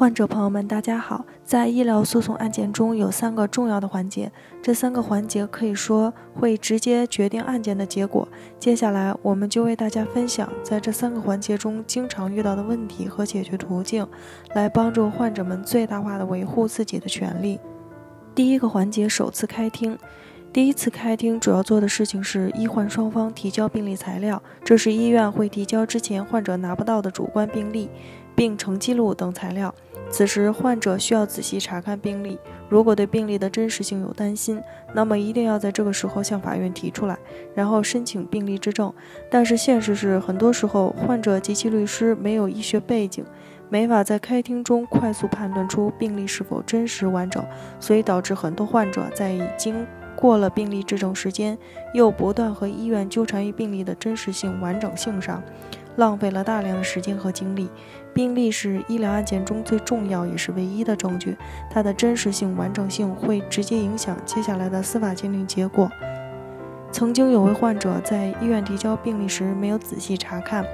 [0.00, 1.26] 患者朋友们，大家好。
[1.44, 8.26] 在医疗诉讼案件中有三个重要的环节，这三个环节可以说会直接决定案件的结果。
[8.58, 14.08] 接下来我们就为大家分享在这三个环节中经常遇到的问题和解决途径，
[14.54, 17.60] 来帮助患者们最大化的维护自己的权利。
[18.34, 19.98] 第一个环节，首次开庭。
[20.50, 27.88] 第一次开庭主要做的事情是医患双方提交病历材料，这是医院会提交之前患者拿不到的主观病历、
[28.34, 29.72] 病程记录等材料。
[30.10, 32.36] 此时，患者需要仔细查看病历。
[32.68, 34.60] 如果对病历的真实性有担心，
[34.92, 37.16] 那么一定要在这个时候向法院提出来，
[37.54, 38.92] 然后申请病历质证。
[39.30, 43.24] 但是现实是，很多时候患者及其律师没有医学背景，
[43.68, 47.44] 没法在开庭中快速判断出病历是否真实完整，
[47.78, 51.56] 所以导致很多患者在已经过了病历质证时间，
[51.94, 55.42] 又不断和医院纠缠于病历的真实性、完整性上。
[56.00, 57.68] 浪费了大量的时间和精力。
[58.14, 61.36] 病历是医疗案件中最重要也是唯一的证据，
[61.70, 65.88] 它的真实性、完整性会直接影响接下来的司法鉴定结果。
[66.90, 70.64] 曾经有位患者在医院提交病历时没有仔细查看，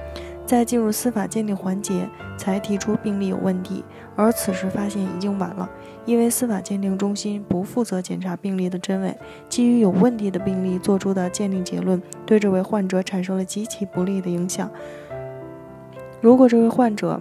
[0.46, 5.68] 在进入司法鉴定环节才提出病历有问题，而此时发现已经晚了，
[6.06, 9.14] 因为司法鉴定中心不负责检查病历的真伪，
[9.50, 14.70] 基于有问题的病历做出的鉴定结论，对这位患者产生了极其不利的影响。
[16.20, 17.20] 如果这位患者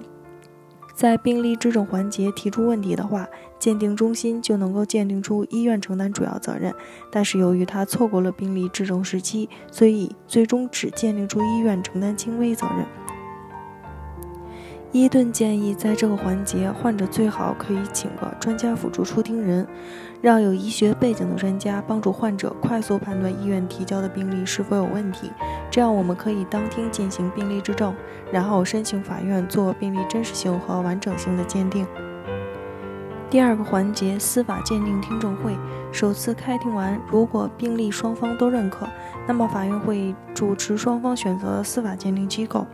[0.95, 3.27] 在病例质证环节提出问题的话，
[3.59, 6.73] 鉴定中心就能够鉴定出医院承担主要责任。
[7.11, 13.04] 但是由于他错过了病例质证时期，所以最终只鉴定出医院承担轻微责任。
[14.95, 19.67] 伊顿建议，在这个环节，患者最好可以请个专家辅助出庭人，
[20.21, 25.29] 让有医学背景的专家帮助患者快速判断医院提交的病历是否有问题。
[25.69, 27.93] 这样，我们可以当庭进行病历质证，
[28.31, 31.85] 然后申请法院做病历真实性和完整性的鉴定。
[33.29, 35.57] 第二个环节，司法鉴定听证会，
[35.91, 38.87] 首次开庭完，如果病历双方都认可，
[39.27, 42.65] 那么法院会主持双方选择的司法鉴定机构。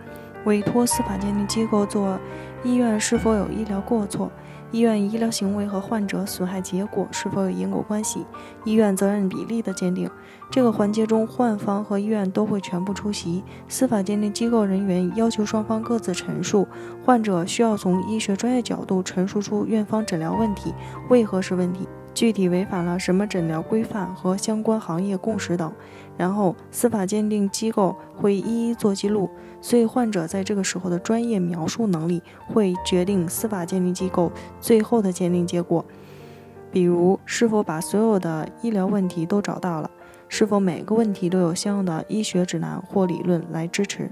[0.46, 2.20] 委托司法鉴定机构做
[2.64, 4.32] 医院是否有医疗过错、
[4.72, 8.26] 医院医疗行为和患者损害结果是否有因果关系、
[8.64, 10.10] 医院责任比例的鉴定。
[10.50, 13.44] 这个环节中，患方和医院都会全部出席。
[13.68, 16.68] 司法鉴定机构人员要求双方各自陈述，
[17.06, 20.74] 患者需要从医学专业角度陈述出院方诊疗问题
[21.10, 21.88] 为何是问题。
[22.14, 25.72] 具体违反了什么诊疗规范和相关行业共识等，
[26.18, 29.30] 然后司法鉴定机构会一一做记录。
[29.62, 35.86] 所以患者在这个时候的专业描述能力会决定司法鉴定机构最后的鉴定结果。
[36.72, 39.92] 比如，是否把所有的医疗问题都找到了？
[40.30, 44.10] 是否每个问题都有相应的医学指南或理论来支持？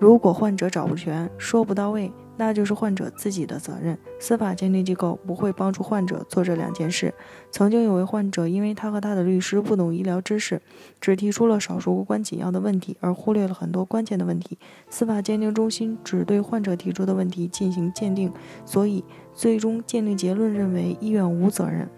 [0.00, 2.10] 如果患者找不全，说不到位。
[2.36, 7.14] 那就是患者自己的责任，司法鉴定机构不会帮助患者做这两件事。
[7.50, 10.60] 曾经有位患者，因为他和他的律师不懂医疗知识，
[11.00, 14.58] 只提出了少数无关紧要的问题，而忽略了很多关键的问题。
[14.90, 18.32] 司法鉴定中心只对患者提出的问题进行鉴定，
[18.64, 21.88] 所以最终鉴定结论认为医院无责任。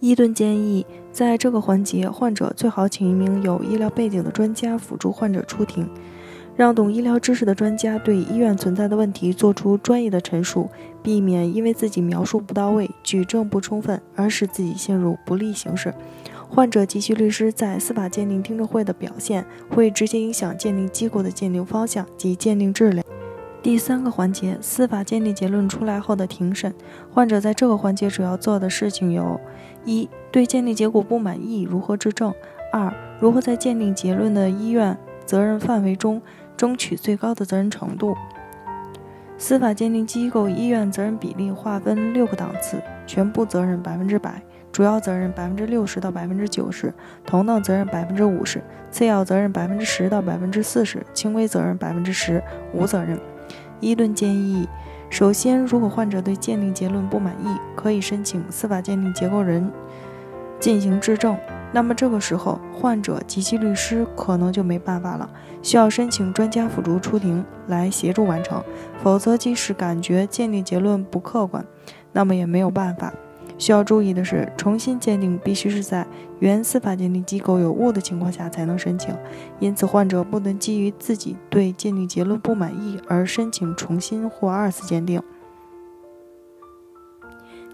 [0.00, 5.90] 伊顿建议，在这个环节，患者最好请一名有医疗背景的专家辅助患者出庭。
[6.58, 10.68] 让懂医疗知识的专家对医院存在的问题做出专业的陈述，
[11.04, 15.94] 避免因为自己描述不到位、举证不充分而使自己陷入不利形势。
[16.48, 23.06] 患者及其律师在司法鉴定听证会的表现，会直接影响鉴定机构的鉴定方向及鉴定质量。
[23.62, 26.74] 第三个环节，司法鉴定结论出来后的庭审，
[27.12, 29.40] 患者在这个环节主要做的事情有：
[29.84, 32.32] 一、对鉴定结果不满意如何质证；
[32.72, 36.20] 二、如何在鉴定结论的医院责任范围中。
[36.58, 38.14] 争取最高的责任程度。
[39.38, 44.42] 司法鉴定机构医院责任比例划分六个档次：全部责任百分之百，
[44.72, 46.92] 主要责任百分之六十到百分之九十，
[47.24, 48.60] 同等责任百分之五十，
[48.90, 52.42] 次要责任百分之十到百分之四十，轻微责任百分之十，
[52.74, 53.16] 无责任。
[53.78, 54.68] 伊顿建议，
[55.08, 59.70] 首先，如果患者对鉴定结论不满意，可以申请司法鉴定结构人
[60.58, 61.38] 进行质证。
[61.70, 65.28] 那么这个时候，患者及其律师可能就没办法了，
[65.62, 68.62] 需要申请专家辅助出庭来协助完成。
[69.02, 71.64] 否则，即使感觉鉴定结论不客观，
[72.12, 73.12] 那么也没有办法。
[73.58, 76.06] 需要注意的是，重新鉴定必须是在
[76.38, 79.14] 原司法鉴定机构有误的情况下才能申请，
[79.58, 85.20] 因此患者不能基于自己对鉴定结论不满意而申请重新或二次鉴定。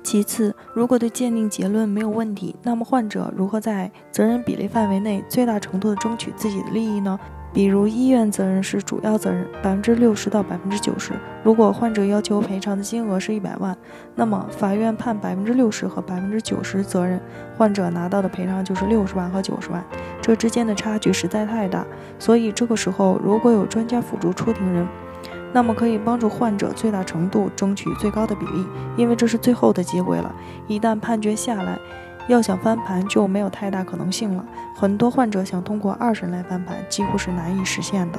[0.04, 7.18] 其次，如果对鉴定结论没有问题，那么患者如何在责任比例范围内最大程度地争取自己的利益呢？
[7.54, 11.12] 比如医院责任是主要责任，百分之六十到百分之九十。
[11.42, 13.76] 如果患者要求赔偿的金额是一百万，
[14.14, 17.18] 那么法院判百分之六十和百分之九十责任，
[17.56, 19.82] 患者拿到的赔偿就是六十万和九十万，
[20.20, 21.86] 这之间的差距实在太大。
[22.18, 24.86] 所以这个时候，如果有专家辅助出庭人，
[25.54, 28.66] 那么可以帮助患者最大程度争取最高的比例，
[28.96, 30.34] 因为这是最后的机会了。
[30.66, 31.78] 一旦判决下来，
[32.26, 34.44] 要想翻盘就没有太大可能性了。
[34.74, 38.18] 很多患者想通过二审来翻盘，几乎是难以实现的。